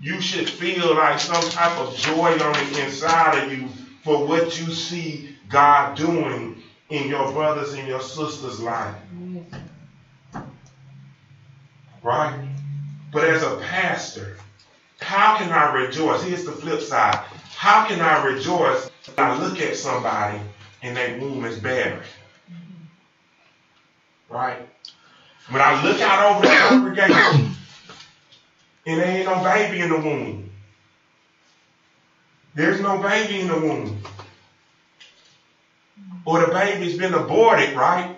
[0.00, 3.68] You should feel like some type of joy on the inside of you
[4.02, 8.94] for what you see God doing in your brothers and your sisters' life
[12.04, 12.48] right?
[13.12, 14.36] But as a pastor,
[15.00, 16.22] how can I rejoice?
[16.22, 17.24] Here's the flip side.
[17.64, 20.38] How can I rejoice when I look at somebody
[20.82, 21.98] and their womb is barren?
[24.28, 24.68] Right?
[25.48, 27.56] When I look out over the congregation
[28.86, 30.50] and there ain't no baby in the womb.
[32.54, 34.02] There's no baby in the womb.
[36.26, 38.14] Or the baby's been aborted, right?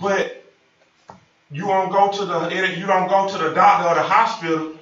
[0.00, 0.42] But
[1.50, 4.77] you don't go to the you don't go to the doctor or the hospital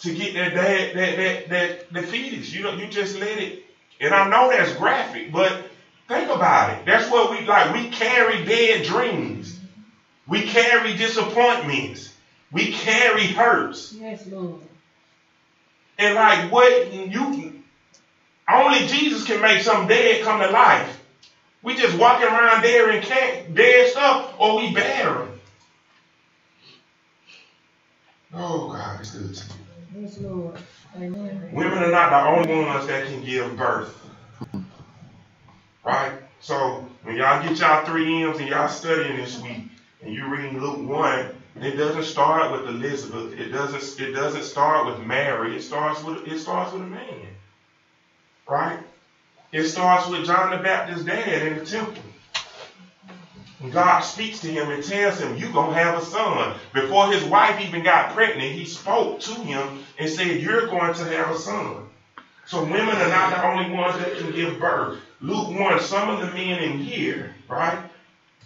[0.00, 2.52] to get that that that that, that the fetus.
[2.52, 3.52] You know, you just let it.
[4.00, 5.56] And I know that's graphic, but
[6.08, 6.80] think about it.
[6.84, 7.68] That's what we like.
[7.68, 9.54] We carry dead dreams.
[10.26, 12.10] We carry disappointments.
[12.52, 13.92] We carry hurts.
[13.92, 14.68] Yes, Lord.
[15.98, 17.32] And like what you
[18.50, 20.98] only Jesus can make some dead come to life.
[21.62, 24.68] We just walking around there and can't dead stuff, or we
[25.16, 25.32] them.
[28.32, 29.59] Oh, God, it's good to you.
[30.10, 30.58] Yes, Lord.
[30.96, 31.50] Amen.
[31.52, 33.96] Women are not the only ones that can give birth.
[35.84, 36.14] Right?
[36.40, 39.68] So when y'all get y'all three M's and y'all studying this week
[40.02, 41.26] and you're reading Luke 1,
[41.62, 43.38] it doesn't start with Elizabeth.
[43.38, 45.56] It doesn't it doesn't start with Mary.
[45.56, 47.28] It starts with it starts with a man.
[48.48, 48.80] Right?
[49.52, 52.02] It starts with John the Baptist's dad in the temple.
[53.68, 56.54] God speaks to him and tells him, You're going to have a son.
[56.72, 61.04] Before his wife even got pregnant, he spoke to him and said, You're going to
[61.04, 61.86] have a son.
[62.46, 64.98] So women are not the only ones that can give birth.
[65.20, 67.78] Luke 1, some of the men in here, right?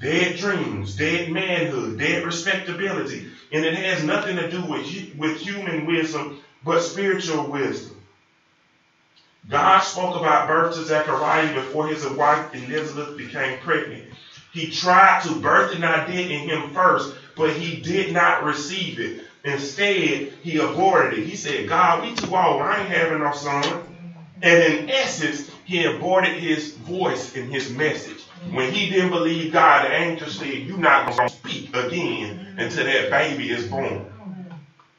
[0.01, 3.29] Dead dreams, dead manhood, dead respectability.
[3.53, 7.97] And it has nothing to do with, with human wisdom, but spiritual wisdom.
[9.49, 14.05] God spoke about birth to Zechariah before his wife Elizabeth became pregnant.
[14.55, 19.25] He tried to birth an idea in him first, but he did not receive it.
[19.43, 21.27] Instead, he aborted it.
[21.27, 22.63] He said, God, we too old.
[22.63, 23.83] I ain't having no son.
[24.41, 28.23] And in essence, he aborted his voice and his message.
[28.53, 32.85] When he didn't believe God, the angel said, You're not going to speak again until
[32.85, 34.07] that baby is born.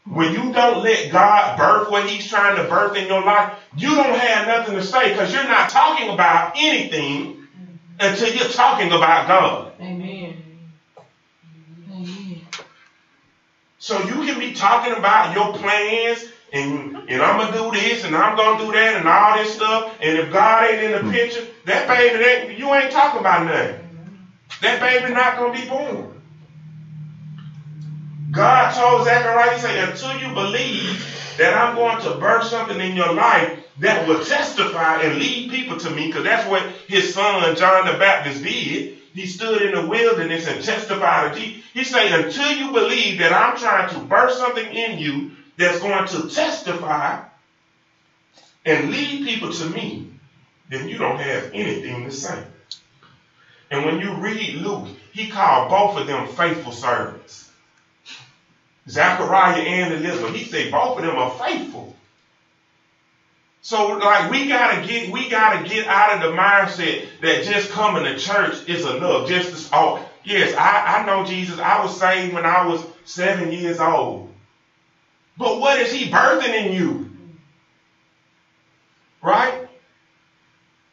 [0.03, 3.95] When you don't let God birth what he's trying to birth in your life, you
[3.95, 7.44] don't have nothing to say because you're not talking about anything
[7.99, 9.71] until you're talking about God.
[9.79, 10.43] Amen.
[11.91, 12.41] Amen.
[13.77, 18.15] So you can be talking about your plans and and I'm gonna do this and
[18.15, 19.95] I'm gonna do that and all this stuff.
[20.01, 21.11] And if God ain't in the hmm.
[21.11, 23.79] picture, that baby ain't you ain't talking about nothing.
[24.61, 26.14] That baby not gonna be born.
[28.35, 32.95] God told Zechariah, he said, until you believe that I'm going to birth something in
[32.95, 37.55] your life, that will testify and lead people to me, because that's what his son
[37.55, 38.97] John the Baptist did.
[39.13, 41.63] He stood in the wilderness and testified to Jesus.
[41.73, 46.07] He said, until you believe that I'm trying to birth something in you that's going
[46.07, 47.21] to testify
[48.65, 50.09] and lead people to me,
[50.69, 52.43] then you don't have anything to say.
[53.71, 57.44] And when you read Luke, he called both of them faithful servants.
[58.89, 60.31] Zachariah and Elizabeth.
[60.31, 61.87] He said both of them are faithful.
[63.61, 68.03] So like we gotta get we gotta get out of the mindset that just coming
[68.03, 69.23] to church is enough.
[69.23, 71.59] Just to, oh yes, I, I know Jesus.
[71.59, 74.23] I was saved when I was seven years old.
[75.37, 76.99] But what is he birthing in you?
[79.21, 79.55] Right?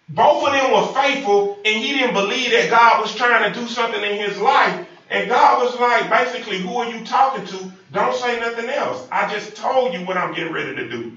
[0.09, 3.69] Both of them were faithful, and he didn't believe that God was trying to do
[3.69, 4.77] something in his life.
[5.13, 7.73] And God was like, basically, who are you talking to?
[7.93, 9.07] Don't say nothing else.
[9.13, 11.13] I just told you what I'm getting ready to do.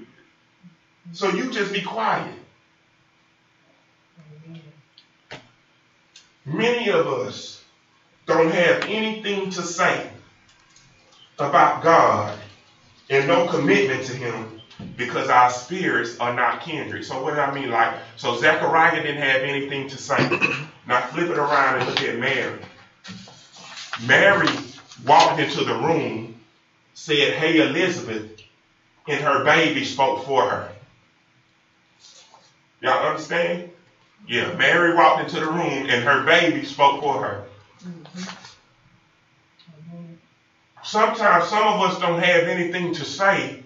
[1.12, 2.34] So you just be quiet.
[6.44, 7.64] Many of us
[8.26, 10.10] don't have anything to say
[11.38, 12.38] about God
[13.08, 14.60] and no commitment to Him
[14.96, 17.06] because our spirits are not kindred.
[17.06, 17.70] So what do I mean?
[17.70, 20.18] Like, so Zechariah didn't have anything to say.
[20.86, 22.58] now flip it around and look at Mary.
[23.98, 24.48] Mary
[25.04, 26.34] walked into the room,
[26.94, 28.26] said, Hey Elizabeth,
[29.08, 30.68] and her baby spoke for her.
[32.82, 33.64] Y'all understand?
[34.26, 37.42] Yeah, Mary walked into the room and her baby spoke for her.
[40.82, 43.56] Sometimes some of us don't have anything to say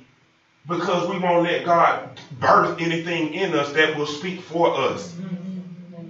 [0.67, 5.15] because we won't let God birth anything in us that will speak for us.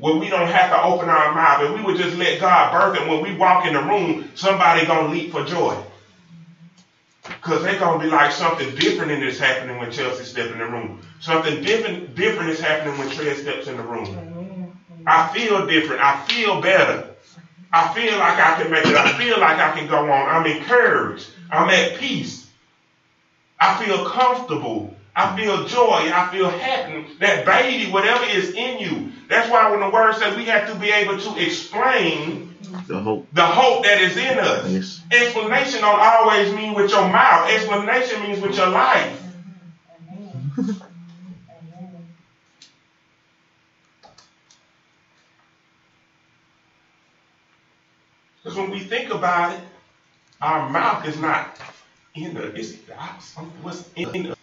[0.01, 2.97] When we don't have to open our mouth, and we would just let God birth
[2.97, 3.09] it.
[3.09, 5.77] When we walk in the room, somebody gonna leap for joy.
[7.43, 11.01] Cause they're gonna be like something different this happening when Chelsea steps in the room.
[11.21, 14.27] Something different different is happening when Trey steps in the room.
[15.07, 16.03] I feel different.
[16.03, 17.07] I feel better.
[17.73, 18.97] I feel like I can make it.
[18.97, 20.29] I feel like I can go on.
[20.29, 21.29] I'm encouraged.
[21.51, 22.47] I'm at peace.
[23.61, 24.93] I feel comfortable.
[25.15, 26.11] I feel joy.
[26.13, 27.07] I feel happy.
[27.19, 29.13] That baby, whatever is in you.
[29.29, 32.55] That's why when the word says we have to be able to explain
[32.87, 34.71] the hope, the hope that is in us.
[34.71, 35.03] Yes.
[35.11, 37.51] Explanation don't always mean with your mouth.
[37.51, 39.23] Explanation means with your life.
[48.43, 49.61] Because when we think about it,
[50.41, 51.61] our mouth is not
[52.15, 52.75] in the, it's
[53.63, 54.40] what's in the.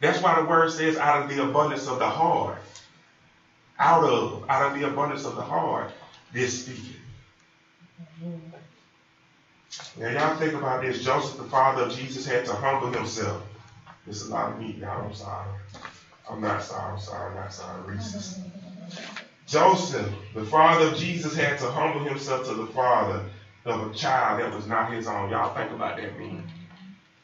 [0.00, 2.62] That's why the word says out of the abundance of the heart.
[3.78, 5.92] Out of, out of the abundance of the heart,
[6.32, 6.96] this speaking.
[9.96, 11.02] Now y'all think about this.
[11.02, 13.42] Joseph, the father of Jesus, had to humble himself.
[14.04, 15.04] There's a lot of meat, y'all.
[15.06, 15.48] I'm sorry.
[16.28, 16.92] I'm not sorry.
[16.92, 17.28] I'm sorry.
[17.30, 17.82] I'm not sorry.
[17.82, 18.40] Reese's.
[19.46, 23.22] Joseph, the father of Jesus, had to humble himself to the father
[23.64, 25.30] of a child that was not his own.
[25.30, 26.46] Y'all think about that meaning.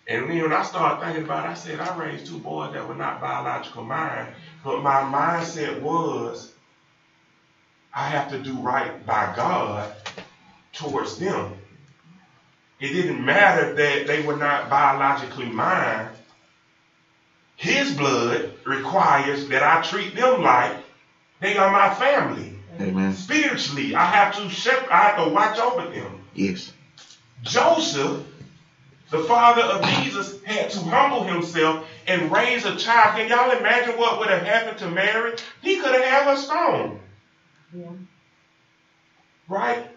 [0.07, 2.87] And then when I started thinking about it, I said, I raised two boys that
[2.87, 4.29] were not biological mine,
[4.63, 6.53] but my mindset was,
[7.95, 9.95] I have to do right by God
[10.73, 11.55] towards them.
[12.81, 16.09] It didn't matter that they were not biologically mine.
[17.57, 20.77] His blood requires that I treat them like
[21.41, 22.59] they are my family.
[22.81, 23.15] Amen.
[23.15, 26.21] Spiritually, I have to shepherd, I have to watch over them.
[26.35, 26.73] Yes.
[27.43, 28.23] Joseph,
[29.15, 33.17] the father of Jesus, had to humble himself and raise a child.
[33.17, 35.35] Can y'all imagine what would have happened to Mary?
[35.63, 36.99] He could have had a stone.
[37.73, 37.91] Yeah.
[39.49, 39.89] Right?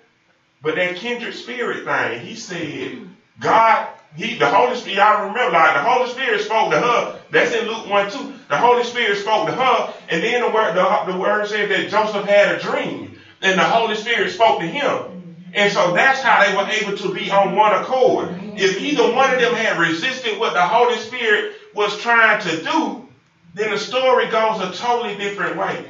[0.62, 3.08] But that kindred spirit thing, he said,
[3.40, 7.20] God, he the Holy Spirit, y'all remember, like the Holy Spirit spoke to her.
[7.32, 8.34] That's in Luke 1 2.
[8.50, 11.90] The Holy Spirit spoke to her, and then the word the, the word said that
[11.90, 13.20] Joseph had a dream.
[13.42, 15.17] And the Holy Spirit spoke to him.
[15.58, 18.30] And so that's how they were able to be on one accord.
[18.56, 23.08] If either one of them had resisted what the Holy Spirit was trying to do,
[23.56, 25.84] then the story goes a totally different way.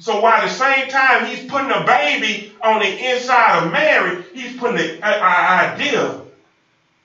[0.00, 4.24] So while at the same time he's putting a baby on the inside of Mary,
[4.34, 6.20] he's putting an idea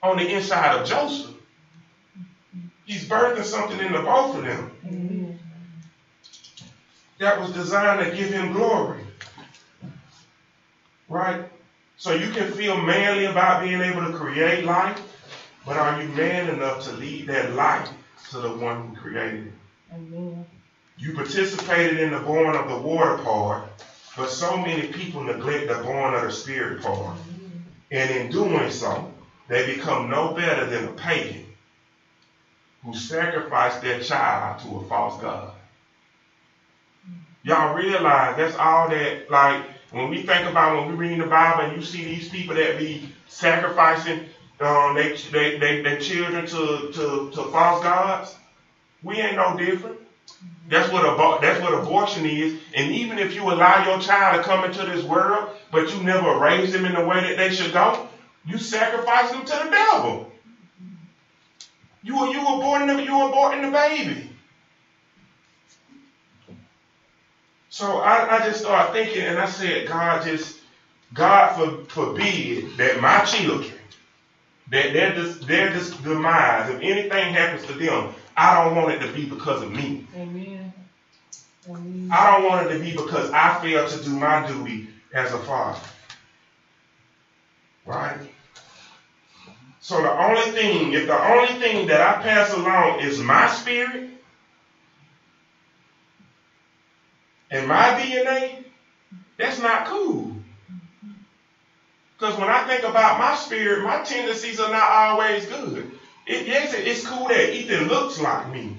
[0.02, 1.30] on the inside of Joseph.
[2.84, 5.38] He's birthing something into both of them
[7.18, 8.98] that was designed to give him glory.
[11.12, 11.44] Right?
[11.98, 14.98] So you can feel manly about being able to create life,
[15.66, 17.90] but are you man enough to lead that life
[18.30, 19.52] to the one who created it?
[19.92, 20.46] Amen.
[20.96, 23.68] You participated in the born of the water part,
[24.16, 27.18] but so many people neglect the born of the spirit part.
[27.90, 29.12] And in doing so,
[29.48, 31.44] they become no better than a pagan
[32.82, 35.52] who sacrificed their child to a false God.
[37.06, 37.18] Mm.
[37.42, 39.62] Y'all realize that's all that, like,
[39.92, 42.76] when we think about when we read the Bible and you see these people that
[42.76, 44.20] be sacrificing
[44.60, 48.36] um, their, they, they, their children to, to, to false gods,
[49.04, 49.96] we ain't no different.
[50.68, 52.54] That's what abo- that's what abortion is.
[52.74, 56.34] And even if you allow your child to come into this world, but you never
[56.34, 57.94] raise them in the way that they should go,
[58.44, 60.20] you sacrifice them to the devil.
[62.02, 64.31] You you aborting them, you aborting the baby.
[67.72, 70.56] So I, I just started thinking, and I said, God just
[71.14, 73.78] God for, forbid that my children
[74.70, 75.10] That their,
[75.46, 75.68] their
[76.02, 78.06] demise, if anything happens to them,
[78.36, 79.96] I don't want it to be because of me.
[80.14, 80.72] Amen.
[81.66, 82.10] Amen.
[82.10, 84.80] I don't want it to be because I failed to do my duty
[85.14, 85.80] as a father.
[87.86, 88.18] Right?
[89.80, 94.02] So the only thing, if the only thing that I pass along is my spirit
[97.52, 98.64] and my DNA,
[99.38, 100.32] that's not cool.
[102.18, 105.90] Because when I think about my spirit, my tendencies are not always good.
[106.26, 108.78] It, yes, it's cool that Ethan looks like me.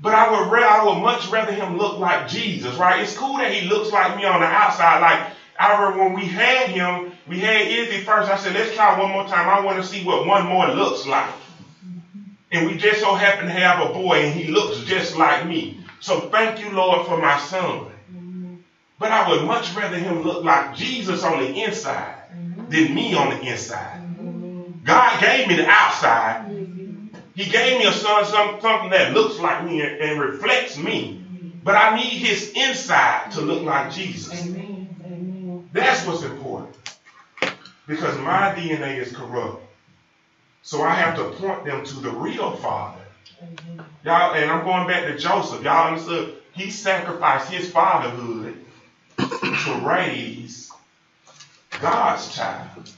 [0.00, 3.00] But I would, rather, I would much rather him look like Jesus, right?
[3.00, 5.00] It's cool that he looks like me on the outside.
[5.00, 5.22] Like,
[5.58, 8.28] I remember when we had him, we had Izzy first.
[8.28, 9.48] I said, let's try one more time.
[9.48, 11.32] I want to see what one more looks like.
[12.52, 15.83] And we just so happen to have a boy, and he looks just like me.
[16.04, 17.86] So thank you, Lord, for my son.
[18.12, 18.56] Mm-hmm.
[18.98, 22.68] But I would much rather him look like Jesus on the inside mm-hmm.
[22.68, 24.02] than me on the inside.
[24.02, 24.84] Mm-hmm.
[24.84, 26.50] God gave me the outside.
[27.34, 31.24] He gave me a son, something that looks like me and reflects me.
[31.64, 34.46] But I need his inside to look like Jesus.
[35.72, 36.76] That's what's important.
[37.86, 39.62] Because my DNA is corrupt.
[40.60, 43.03] So I have to point them to the real Father.
[44.04, 45.62] Y'all, and I'm going back to Joseph.
[45.62, 46.36] Y'all understood?
[46.52, 48.56] He sacrificed his fatherhood
[49.18, 50.70] to raise
[51.80, 52.90] God's child.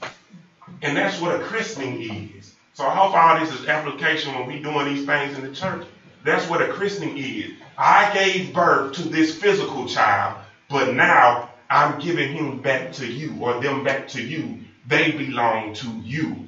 [0.81, 2.01] And that's what a christening
[2.35, 2.53] is.
[2.73, 5.87] So I hope all this is application when we doing these things in the church.
[6.23, 7.53] That's what a christening is.
[7.77, 10.37] I gave birth to this physical child,
[10.69, 14.59] but now I'm giving him back to you or them back to you.
[14.87, 16.47] They belong to you.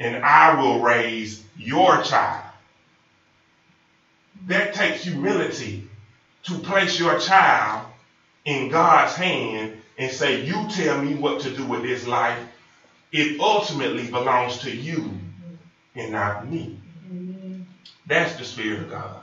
[0.00, 2.41] And I will raise your child.
[4.46, 5.88] That takes humility
[6.44, 7.86] to place your child
[8.44, 12.38] in God's hand and say, You tell me what to do with this life.
[13.12, 15.18] It ultimately belongs to you
[15.94, 16.80] and not me.
[18.06, 19.22] That's the Spirit of God.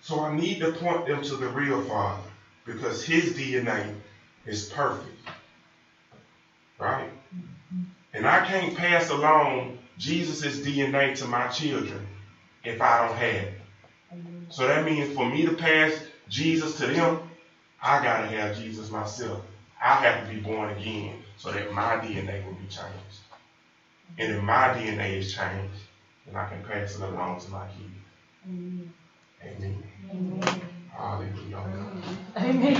[0.00, 2.28] So I need to point them to the real Father
[2.64, 3.94] because his DNA
[4.46, 5.18] is perfect.
[6.78, 7.10] Right?
[8.14, 12.06] And I can't pass along Jesus' is DNA to my children
[12.64, 13.60] if I don't have it.
[14.48, 15.92] So that means for me to pass
[16.28, 17.20] Jesus to them,
[17.82, 19.42] I got to have Jesus myself.
[19.82, 23.20] I have to be born again so that my DNA will be changed.
[24.18, 25.82] And if my DNA is changed,
[26.26, 27.92] then I can pass it along to my kids.
[28.46, 28.90] Amen.
[29.44, 29.84] Amen.
[30.10, 30.72] Amen.
[30.96, 31.58] Hallelujah.
[32.36, 32.76] Amen.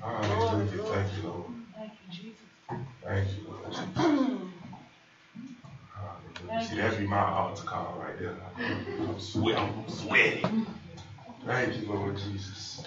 [0.00, 0.82] Hallelujah.
[0.84, 1.44] Thank you, Lord.
[1.76, 2.46] Thank you, Jesus.
[3.04, 3.74] Thank you, Lord.
[5.94, 6.62] Hallelujah.
[6.62, 7.06] See, that'd be
[7.58, 8.34] altar call right there.
[8.58, 10.66] I'm, sweat, I'm sweating.
[11.44, 12.82] Thank you, Lord Jesus.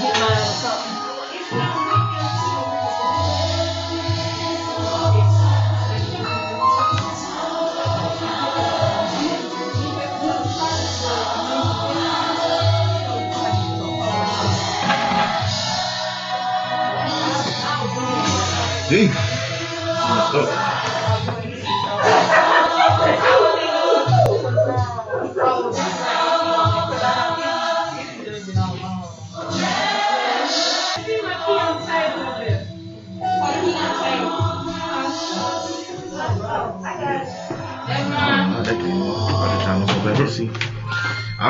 [0.00, 0.83] get my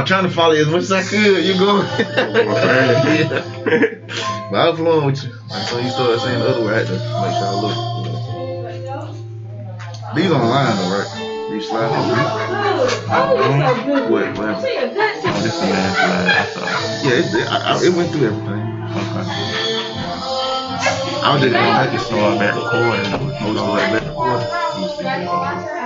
[0.05, 1.43] I'm trying to follow you as much as I could.
[1.47, 1.81] You go.
[1.81, 3.41] yeah.
[4.51, 5.33] But I was flowing with you.
[5.51, 7.73] Until you started saying the other word, I had to make sure I look.
[10.15, 11.09] These online though, right?
[11.51, 12.13] These slide on
[13.09, 13.33] Oh,
[14.13, 14.29] What?
[14.37, 14.45] What?
[14.45, 14.61] Oh,
[15.41, 16.29] this is the last slide.
[16.29, 16.69] I saw.
[17.09, 18.61] Yeah, it, it, I, I, it went through everything.
[19.01, 19.25] Okay.
[21.25, 23.09] I was just gonna start back recording.
[23.09, 23.17] I
[23.49, 24.45] was gonna let it record.
[24.79, 25.09] You see
[25.81, 25.84] it.